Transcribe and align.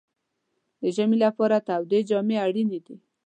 د 0.81 0.83
ژمي 0.95 1.17
لپاره 1.25 1.55
تودې 1.67 1.99
جامې 2.09 2.35
اړینې 2.45 2.79
دي. 2.85 2.95